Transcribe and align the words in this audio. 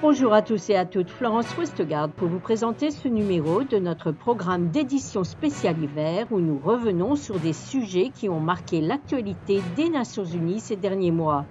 Bonjour 0.00 0.34
à 0.34 0.42
tous 0.42 0.70
et 0.70 0.76
à 0.76 0.84
toutes, 0.84 1.10
Florence 1.10 1.56
Westgard 1.56 2.10
pour 2.10 2.28
vous 2.28 2.38
présenter 2.38 2.90
ce 2.90 3.08
numéro 3.08 3.64
de 3.64 3.78
notre 3.78 4.12
programme 4.12 4.68
d'édition 4.70 5.24
spéciale 5.24 5.82
hiver 5.82 6.26
où 6.30 6.40
nous 6.40 6.58
revenons 6.58 7.16
sur 7.16 7.40
des 7.40 7.54
sujets 7.54 8.10
qui 8.10 8.28
ont 8.28 8.38
marqué 8.38 8.80
l'actualité 8.80 9.62
des 9.76 9.88
Nations 9.88 10.24
Unies 10.24 10.60
ces 10.60 10.76
derniers 10.76 11.10
mois. 11.10 11.46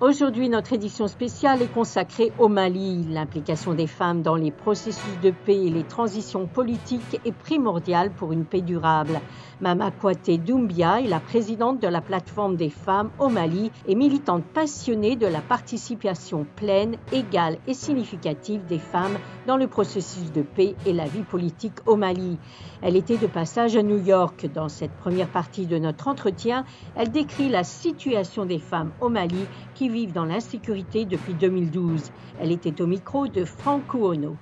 Aujourd'hui, 0.00 0.48
notre 0.48 0.72
édition 0.72 1.08
spéciale 1.08 1.60
est 1.60 1.74
consacrée 1.74 2.32
au 2.38 2.48
Mali. 2.48 3.04
L'implication 3.10 3.74
des 3.74 3.86
femmes 3.86 4.22
dans 4.22 4.34
les 4.34 4.50
processus 4.50 5.20
de 5.22 5.30
paix 5.30 5.66
et 5.66 5.68
les 5.68 5.84
transitions 5.84 6.46
politiques 6.46 7.20
est 7.26 7.32
primordiale 7.32 8.10
pour 8.10 8.32
une 8.32 8.46
paix 8.46 8.62
durable. 8.62 9.20
Mama 9.60 9.90
Kouate 9.90 10.30
Doumbia 10.42 11.02
est 11.02 11.06
la 11.06 11.20
présidente 11.20 11.82
de 11.82 11.86
la 11.86 12.00
plateforme 12.00 12.56
des 12.56 12.70
femmes 12.70 13.10
au 13.18 13.28
Mali 13.28 13.70
et 13.86 13.94
militante 13.94 14.42
passionnée 14.42 15.16
de 15.16 15.26
la 15.26 15.42
participation 15.42 16.46
pleine, 16.56 16.96
égale 17.12 17.58
et 17.66 17.74
significative 17.74 18.64
des 18.64 18.78
femmes 18.78 19.18
dans 19.46 19.58
le 19.58 19.66
processus 19.66 20.32
de 20.32 20.40
paix 20.40 20.76
et 20.86 20.94
la 20.94 21.08
vie 21.08 21.24
politique 21.24 21.76
au 21.84 21.96
Mali. 21.96 22.38
Elle 22.80 22.96
était 22.96 23.18
de 23.18 23.26
passage 23.26 23.76
à 23.76 23.82
New 23.82 24.02
York. 24.02 24.48
Dans 24.54 24.70
cette 24.70 24.96
première 24.96 25.28
partie 25.28 25.66
de 25.66 25.76
notre 25.76 26.08
entretien, 26.08 26.64
elle 26.96 27.10
décrit 27.10 27.50
la 27.50 27.64
situation 27.64 28.46
des 28.46 28.58
femmes 28.58 28.92
au 29.02 29.10
Mali 29.10 29.44
qui 29.74 29.89
vivent 29.90 30.12
dans 30.12 30.24
l'insécurité 30.24 31.04
depuis 31.04 31.34
2012. 31.34 32.10
Elle 32.40 32.52
était 32.52 32.80
au 32.80 32.86
micro 32.86 33.26
de 33.26 33.44
Franco 33.44 34.12
Ono. 34.12 34.36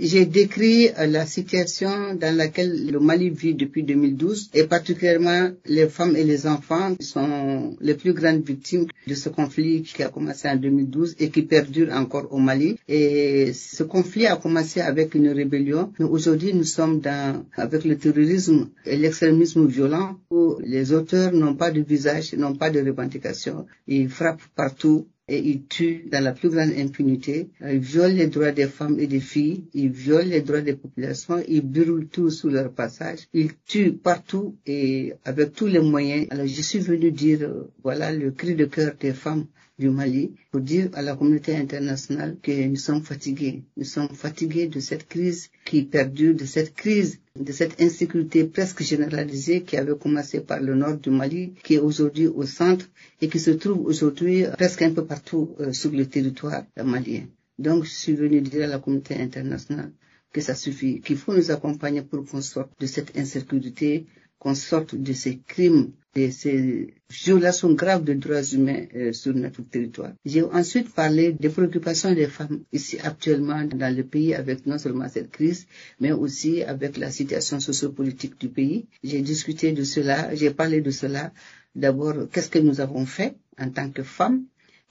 J'ai 0.00 0.26
décrit 0.26 0.90
euh, 0.90 1.06
la 1.06 1.26
situation 1.26 2.14
dans 2.14 2.36
laquelle 2.36 2.88
le 2.88 3.00
Mali 3.00 3.30
vit 3.30 3.54
depuis 3.54 3.82
2012 3.82 4.50
et 4.54 4.62
particulièrement 4.62 5.50
les 5.66 5.88
femmes 5.88 6.14
et 6.14 6.22
les 6.22 6.46
enfants 6.46 6.94
sont 7.00 7.76
les 7.80 7.94
plus 7.94 8.12
grandes 8.12 8.44
victimes 8.46 8.86
de 9.08 9.14
ce 9.14 9.28
conflit 9.28 9.82
qui 9.82 10.04
a 10.04 10.08
commencé 10.08 10.48
en 10.48 10.54
2012 10.54 11.16
et 11.18 11.30
qui 11.30 11.42
perdure 11.42 11.92
encore 11.92 12.32
au 12.32 12.38
Mali. 12.38 12.78
Et 12.86 13.52
ce 13.52 13.82
conflit 13.82 14.26
a 14.26 14.36
commencé 14.36 14.80
avec 14.80 15.16
une 15.16 15.30
rébellion, 15.30 15.92
aujourd'hui 15.98 16.54
nous 16.54 16.62
sommes 16.62 17.00
dans, 17.00 17.44
avec 17.56 17.84
le 17.84 17.98
terrorisme 17.98 18.68
et 18.86 18.96
l'extrémisme 18.96 19.66
violent 19.66 20.16
où 20.30 20.58
les 20.64 20.92
auteurs 20.92 21.32
n'ont 21.32 21.54
pas 21.56 21.72
de 21.72 21.80
visage, 21.80 22.34
n'ont 22.34 22.54
pas 22.54 22.70
de 22.70 22.78
revendication. 22.78 23.66
Ils 23.88 24.08
frappent 24.08 24.42
partout 24.54 25.08
et 25.28 25.38
ils 25.38 25.64
tuent 25.66 26.04
dans 26.10 26.22
la 26.22 26.32
plus 26.32 26.48
grande 26.50 26.72
impunité. 26.76 27.48
Ils 27.60 27.78
violent 27.78 28.14
les 28.14 28.26
droits 28.28 28.52
des 28.52 28.66
femmes 28.66 28.98
et 28.98 29.06
des 29.06 29.20
filles, 29.20 29.64
ils 29.74 29.90
violent 29.90 30.28
les 30.28 30.42
droits 30.42 30.60
des 30.60 30.74
populations, 30.74 31.42
ils 31.46 31.60
brûlent 31.60 32.08
tout 32.08 32.30
sous 32.30 32.48
leur 32.48 32.72
passage, 32.72 33.28
ils 33.32 33.52
tuent 33.66 33.92
partout 33.92 34.56
et 34.66 35.12
avec 35.24 35.52
tous 35.52 35.66
les 35.66 35.80
moyens. 35.80 36.26
Alors 36.30 36.46
je 36.46 36.62
suis 36.62 36.78
venu 36.78 37.10
dire, 37.12 37.42
euh, 37.42 37.70
voilà 37.82 38.12
le 38.12 38.30
cri 38.30 38.54
de 38.54 38.64
cœur 38.64 38.94
des 38.98 39.12
femmes 39.12 39.46
du 39.78 39.90
Mali 39.90 40.32
pour 40.50 40.60
dire 40.60 40.90
à 40.94 41.02
la 41.02 41.14
communauté 41.14 41.54
internationale 41.56 42.36
que 42.42 42.66
nous 42.66 42.76
sommes 42.76 43.02
fatigués. 43.02 43.62
Nous 43.76 43.84
sommes 43.84 44.08
fatigués 44.08 44.66
de 44.66 44.80
cette 44.80 45.06
crise 45.08 45.50
qui 45.68 45.82
perdure, 45.82 46.34
de 46.34 46.46
cette 46.46 46.74
crise, 46.74 47.20
de 47.38 47.52
cette 47.52 47.78
insécurité 47.78 48.44
presque 48.44 48.82
généralisée 48.82 49.62
qui 49.64 49.76
avait 49.76 49.98
commencé 49.98 50.40
par 50.40 50.60
le 50.60 50.74
nord 50.74 50.96
du 50.96 51.10
Mali, 51.10 51.52
qui 51.62 51.74
est 51.74 51.78
aujourd'hui 51.78 52.26
au 52.26 52.44
centre 52.44 52.86
et 53.20 53.28
qui 53.28 53.38
se 53.38 53.50
trouve 53.50 53.80
aujourd'hui 53.84 54.44
presque 54.56 54.80
un 54.80 54.92
peu 54.92 55.04
partout 55.04 55.54
euh, 55.60 55.74
sur 55.74 55.90
le 55.90 56.06
territoire 56.06 56.62
malien. 56.82 57.24
Donc, 57.58 57.84
je 57.84 57.90
suis 57.90 58.14
venu 58.14 58.40
dire 58.40 58.64
à 58.64 58.66
la 58.66 58.78
communauté 58.78 59.14
internationale 59.16 59.92
que 60.32 60.40
ça 60.40 60.54
suffit, 60.54 61.02
qu'il 61.02 61.18
faut 61.18 61.34
nous 61.34 61.50
accompagner 61.50 62.00
pour 62.00 62.24
qu'on 62.24 62.40
sorte 62.40 62.70
de 62.80 62.86
cette 62.86 63.18
insécurité, 63.18 64.06
qu'on 64.38 64.54
sorte 64.54 64.94
de 64.94 65.12
ces 65.12 65.38
crimes 65.46 65.90
et 66.14 66.30
ces 66.30 66.94
violations 67.10 67.72
graves 67.72 68.04
de 68.04 68.14
droits 68.14 68.42
humains 68.42 68.86
euh, 68.94 69.12
sur 69.12 69.34
notre 69.34 69.62
territoire. 69.62 70.12
J'ai 70.24 70.42
ensuite 70.42 70.92
parlé 70.94 71.32
des 71.32 71.48
préoccupations 71.48 72.12
des 72.14 72.26
femmes 72.26 72.60
ici 72.72 72.98
actuellement 73.02 73.62
dans 73.64 73.94
le 73.94 74.04
pays 74.04 74.34
avec 74.34 74.66
non 74.66 74.78
seulement 74.78 75.08
cette 75.08 75.30
crise, 75.30 75.66
mais 76.00 76.12
aussi 76.12 76.62
avec 76.62 76.96
la 76.96 77.10
situation 77.10 77.60
sociopolitique 77.60 78.38
du 78.40 78.48
pays. 78.48 78.86
J'ai 79.04 79.20
discuté 79.20 79.72
de 79.72 79.84
cela, 79.84 80.34
j'ai 80.34 80.50
parlé 80.50 80.80
de 80.80 80.90
cela. 80.90 81.32
D'abord, 81.74 82.14
qu'est-ce 82.32 82.48
que 82.48 82.58
nous 82.58 82.80
avons 82.80 83.06
fait 83.06 83.36
en 83.58 83.70
tant 83.70 83.90
que 83.90 84.02
femmes? 84.02 84.44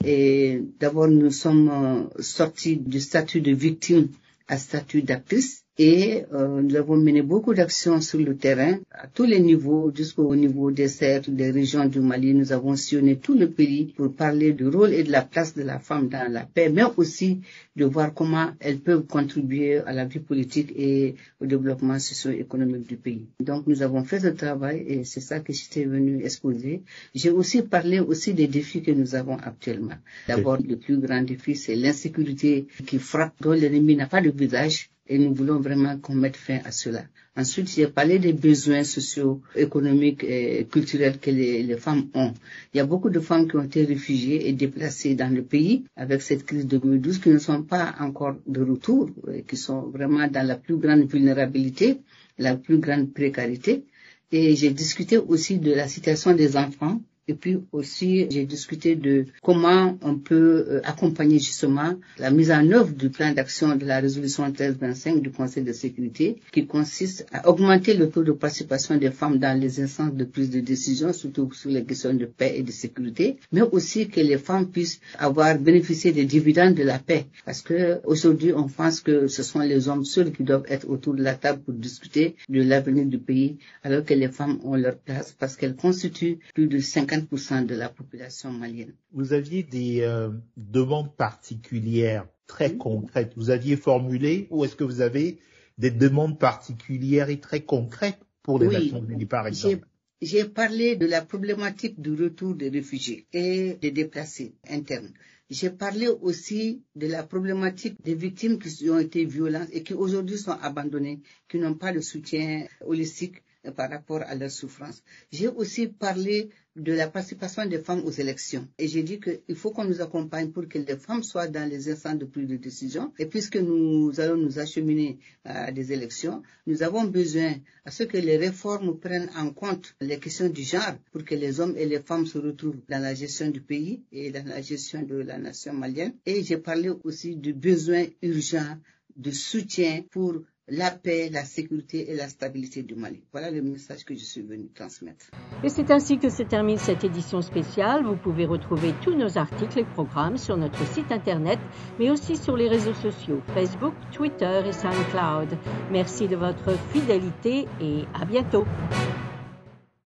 Et 0.05 0.61
d'abord, 0.79 1.07
nous 1.07 1.31
sommes 1.31 1.69
euh, 1.69 2.21
sortis 2.21 2.77
du 2.77 2.99
statut 2.99 3.41
de 3.41 3.51
victime 3.51 4.09
à 4.47 4.57
statut 4.57 5.01
d'actrice 5.01 5.65
et 5.79 6.25
euh, 6.33 6.61
nous 6.61 6.75
avons 6.75 6.97
mené 6.97 7.21
beaucoup 7.21 7.53
d'actions 7.53 8.01
sur 8.01 8.19
le 8.19 8.35
terrain 8.35 8.79
à 8.91 9.07
tous 9.07 9.25
les 9.25 9.39
niveaux, 9.39 9.91
jusqu'au 9.93 10.35
niveau 10.35 10.71
des 10.71 10.87
cercles, 10.87 11.31
des 11.31 11.51
régions 11.51 11.85
du 11.85 11.99
Mali. 11.99 12.33
Nous 12.33 12.51
avons 12.51 12.75
sillonné 12.75 13.17
tout 13.17 13.35
le 13.37 13.51
pays 13.51 13.93
pour 13.95 14.11
parler 14.13 14.53
du 14.53 14.67
rôle 14.67 14.93
et 14.93 15.03
de 15.03 15.11
la 15.11 15.21
place 15.21 15.53
de 15.55 15.61
la 15.61 15.77
femme 15.77 16.09
dans 16.09 16.31
la 16.31 16.45
paix, 16.45 16.69
mais 16.69 16.81
aussi 16.97 17.41
de 17.75 17.85
voir 17.85 18.11
comment 18.13 18.49
elles 18.59 18.79
peuvent 18.79 19.05
contribuer 19.05 19.77
à 19.77 19.93
la 19.93 20.05
vie 20.05 20.19
politique 20.19 20.73
et 20.75 21.15
au 21.39 21.45
développement 21.45 21.99
socio-économique 21.99 22.87
du 22.87 22.97
pays. 22.97 23.27
Donc 23.39 23.67
nous 23.67 23.83
avons 23.83 24.03
fait 24.03 24.19
ce 24.19 24.27
travail 24.27 24.83
et 24.87 25.03
c'est 25.03 25.21
ça 25.21 25.41
que 25.41 25.53
j'étais 25.53 25.85
venu 25.85 26.23
exposer. 26.23 26.81
J'ai 27.13 27.29
aussi 27.29 27.61
parlé 27.61 27.99
aussi 27.99 28.33
des 28.33 28.47
défis 28.47 28.81
que 28.81 28.91
nous 28.91 29.13
avons 29.13 29.37
actuellement. 29.37 29.97
D'abord, 30.27 30.57
le 30.57 30.75
plus 30.77 30.97
grand 30.97 31.21
défi, 31.21 31.55
c'est 31.55 31.75
l'insécurité 31.75 32.65
qui 32.87 32.97
frappe, 32.97 33.33
dont 33.41 33.51
l'ennemi 33.51 33.95
n'a 33.95 34.07
pas 34.07 34.21
de 34.21 34.31
visage 34.31 34.89
et 35.09 35.17
nous 35.17 35.33
voulons 35.33 35.59
vraiment 35.59 35.97
qu'on 35.97 36.15
mette 36.15 36.37
fin 36.37 36.59
à 36.65 36.71
cela. 36.71 37.03
Ensuite, 37.35 37.69
j'ai 37.69 37.87
parlé 37.87 38.17
des 38.17 38.33
besoins 38.33 38.83
sociaux, 38.83 39.41
économiques 39.55 40.23
et 40.23 40.65
culturels 40.71 41.19
que 41.19 41.29
les, 41.29 41.77
femmes 41.77 42.07
ont. 42.15 42.33
Il 42.73 42.77
y 42.77 42.79
a 42.79 42.85
beaucoup 42.85 43.11
de 43.11 43.19
femmes 43.19 43.47
qui 43.47 43.55
ont 43.57 43.63
été 43.63 43.83
réfugiées 43.85 44.49
et 44.49 44.53
déplacées 44.53 45.13
dans 45.13 45.31
le 45.31 45.43
pays 45.43 45.83
avec 45.95 46.23
cette 46.23 46.45
crise 46.45 46.65
de 46.65 46.77
2012 46.77 47.19
qui 47.19 47.29
ne 47.29 47.37
sont 47.37 47.61
pas 47.61 47.93
encore 47.99 48.37
de 48.47 48.61
retour, 48.63 49.11
qui 49.47 49.55
sont 49.55 49.81
vraiment 49.81 50.27
dans 50.27 50.47
la 50.47 50.55
plus 50.55 50.77
grande 50.77 51.03
vulnérabilité, 51.07 51.99
la 52.39 52.55
plus 52.55 52.79
grande 52.79 53.13
précarité. 53.13 53.85
Et 54.31 54.55
j'ai 54.55 54.71
discuté 54.71 55.17
aussi 55.19 55.59
de 55.59 55.73
la 55.73 55.87
situation 55.87 56.33
des 56.33 56.57
enfants 56.57 56.99
et 57.29 57.33
puis 57.33 57.57
aussi, 57.73 58.25
j'ai 58.29 58.45
discuté 58.45 58.95
de 58.95 59.25
comment 59.43 59.97
on 60.01 60.15
peut 60.15 60.65
euh, 60.69 60.81
accompagner 60.85 61.39
justement 61.39 61.95
la 62.19 62.31
mise 62.31 62.51
en 62.51 62.71
œuvre 62.71 62.93
du 62.93 63.09
plan 63.09 63.33
d'action 63.33 63.75
de 63.75 63.85
la 63.85 63.99
résolution 63.99 64.45
1325 64.45 65.21
du 65.21 65.31
Conseil 65.31 65.63
de 65.63 65.73
sécurité, 65.73 66.37
qui 66.53 66.65
consiste 66.65 67.25
à 67.33 67.49
augmenter 67.49 67.95
le 67.95 68.09
taux 68.09 68.23
de 68.23 68.31
participation 68.31 68.95
des 68.95 69.11
femmes 69.11 69.39
dans 69.39 69.59
les 69.59 69.81
instances 69.81 70.13
de 70.13 70.23
prise 70.23 70.49
de 70.49 70.61
décision, 70.61 71.11
surtout 71.11 71.51
sur 71.51 71.69
les 71.69 71.83
questions 71.83 72.13
de 72.13 72.25
paix 72.25 72.53
et 72.55 72.63
de 72.63 72.71
sécurité, 72.71 73.37
mais 73.51 73.61
aussi 73.61 74.07
que 74.07 74.21
les 74.21 74.37
femmes 74.37 74.67
puissent 74.67 75.01
avoir 75.19 75.57
bénéficié 75.59 76.13
des 76.13 76.23
dividendes 76.25 76.75
de 76.75 76.83
la 76.83 76.97
paix. 76.97 77.25
Parce 77.45 77.61
que 77.61 77.99
aujourd'hui, 78.05 78.53
on 78.53 78.69
pense 78.69 79.01
que 79.01 79.27
ce 79.27 79.43
sont 79.43 79.59
les 79.59 79.89
hommes 79.89 80.05
seuls 80.05 80.31
qui 80.31 80.43
doivent 80.43 80.65
être 80.69 80.89
autour 80.89 81.13
de 81.13 81.23
la 81.23 81.35
table 81.35 81.59
pour 81.63 81.73
discuter 81.73 82.35
de 82.47 82.61
l'avenir 82.61 83.05
du 83.05 83.17
pays, 83.17 83.57
alors 83.83 84.05
que 84.05 84.13
les 84.13 84.29
femmes 84.29 84.59
ont 84.63 84.75
leur 84.75 84.95
place 84.97 85.35
parce 85.37 85.57
qu'elles 85.57 85.75
constituent 85.75 86.39
plus 86.53 86.67
de 86.67 86.79
50 86.79 87.16
de 87.21 87.75
la 87.75 87.89
population 87.89 88.51
malienne. 88.51 88.93
Vous 89.11 89.33
aviez 89.33 89.63
des 89.63 90.01
euh, 90.01 90.29
demandes 90.55 91.15
particulières 91.15 92.27
très 92.47 92.75
concrètes. 92.75 93.33
Vous 93.35 93.49
aviez 93.49 93.75
formulé 93.75 94.47
ou 94.49 94.65
est-ce 94.65 94.75
que 94.75 94.83
vous 94.83 95.01
avez 95.01 95.39
des 95.77 95.91
demandes 95.91 96.39
particulières 96.39 97.29
et 97.29 97.39
très 97.39 97.61
concrètes 97.61 98.19
pour 98.41 98.59
les 98.59 98.67
Nations 98.67 99.05
Unies, 99.07 99.25
par 99.25 99.47
exemple? 99.47 99.85
J'ai 100.21 100.45
parlé 100.45 100.95
de 100.95 101.05
la 101.05 101.21
problématique 101.21 102.01
du 102.01 102.13
retour 102.13 102.55
des 102.55 102.69
réfugiés 102.69 103.27
et 103.33 103.77
des 103.81 103.91
déplacés 103.91 104.55
internes. 104.67 105.13
J'ai 105.49 105.69
parlé 105.69 106.07
aussi 106.07 106.81
de 106.95 107.07
la 107.07 107.23
problématique 107.23 108.01
des 108.03 108.15
victimes 108.15 108.57
qui 108.57 108.89
ont 108.89 108.99
été 108.99 109.23
violentes 109.25 109.69
et 109.71 109.83
qui 109.83 109.93
aujourd'hui 109.93 110.37
sont 110.37 110.57
abandonnées, 110.61 111.21
qui 111.47 111.57
n'ont 111.59 111.75
pas 111.75 111.93
de 111.93 112.01
soutien 112.01 112.65
holistique 112.81 113.43
par 113.71 113.89
rapport 113.89 114.21
à 114.21 114.35
leur 114.35 114.51
souffrance. 114.51 115.03
J'ai 115.31 115.47
aussi 115.47 115.87
parlé 115.87 116.49
de 116.77 116.93
la 116.93 117.07
participation 117.07 117.65
des 117.65 117.79
femmes 117.79 118.03
aux 118.05 118.11
élections. 118.11 118.67
Et 118.77 118.87
j'ai 118.87 119.01
dit 119.03 119.19
qu'il 119.19 119.55
faut 119.55 119.71
qu'on 119.71 119.85
nous 119.85 120.01
accompagne 120.01 120.51
pour 120.51 120.67
que 120.67 120.77
les 120.77 120.95
femmes 120.95 121.23
soient 121.23 121.47
dans 121.47 121.67
les 121.67 121.89
instances 121.89 122.19
de 122.19 122.25
prise 122.25 122.47
de 122.47 122.57
décision. 122.57 123.11
Et 123.17 123.25
puisque 123.25 123.57
nous 123.57 124.19
allons 124.19 124.37
nous 124.37 124.59
acheminer 124.59 125.17
à 125.43 125.71
des 125.71 125.91
élections, 125.91 126.43
nous 126.67 126.83
avons 126.83 127.05
besoin 127.05 127.55
à 127.83 127.91
ce 127.91 128.03
que 128.03 128.17
les 128.17 128.37
réformes 128.37 128.99
prennent 128.99 129.29
en 129.35 129.49
compte 129.51 129.95
les 130.01 130.19
questions 130.19 130.49
du 130.49 130.61
genre 130.63 130.95
pour 131.11 131.23
que 131.25 131.35
les 131.35 131.59
hommes 131.59 131.75
et 131.77 131.85
les 131.85 131.99
femmes 131.99 132.27
se 132.27 132.37
retrouvent 132.37 132.79
dans 132.87 133.01
la 133.01 133.15
gestion 133.15 133.49
du 133.49 133.61
pays 133.61 134.03
et 134.11 134.29
dans 134.31 134.45
la 134.47 134.61
gestion 134.61 135.01
de 135.01 135.15
la 135.15 135.39
nation 135.39 135.73
malienne. 135.73 136.13
Et 136.25 136.43
j'ai 136.43 136.57
parlé 136.57 136.89
aussi 137.03 137.35
du 137.35 137.53
besoin 137.53 138.05
urgent 138.21 138.77
de 139.15 139.31
soutien 139.31 140.03
pour 140.11 140.35
la 140.67 140.91
paix, 140.91 141.29
la 141.31 141.43
sécurité 141.43 142.11
et 142.11 142.15
la 142.15 142.27
stabilité 142.27 142.83
du 142.83 142.95
Mali. 142.95 143.23
Voilà 143.31 143.51
le 143.51 143.61
message 143.61 144.03
que 144.03 144.13
je 144.13 144.23
suis 144.23 144.41
venu 144.41 144.67
transmettre. 144.73 145.27
Et 145.63 145.69
c'est 145.69 145.91
ainsi 145.91 146.17
que 146.17 146.29
se 146.29 146.43
termine 146.43 146.77
cette 146.77 147.03
édition 147.03 147.41
spéciale. 147.41 148.03
Vous 148.03 148.17
pouvez 148.17 148.45
retrouver 148.45 148.93
tous 149.01 149.15
nos 149.15 149.37
articles 149.37 149.79
et 149.79 149.85
programmes 149.85 150.37
sur 150.37 150.57
notre 150.57 150.85
site 150.93 151.11
internet, 151.11 151.59
mais 151.99 152.09
aussi 152.09 152.35
sur 152.35 152.57
les 152.57 152.67
réseaux 152.67 152.93
sociaux, 152.95 153.41
Facebook, 153.53 153.93
Twitter 154.11 154.61
et 154.67 154.73
SoundCloud. 154.73 155.57
Merci 155.91 156.27
de 156.27 156.35
votre 156.35 156.77
fidélité 156.91 157.67
et 157.81 158.03
à 158.13 158.25
bientôt. 158.25 158.65